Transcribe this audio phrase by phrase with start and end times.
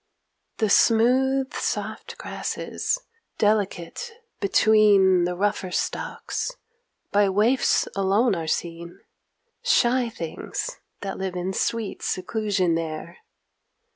[0.57, 2.97] The smooth soft grasses,
[3.37, 6.53] delicate between The rougher stalks,
[7.11, 9.01] by waifs alone are seen,
[9.61, 13.17] Shy things that live in sweet seclusion there.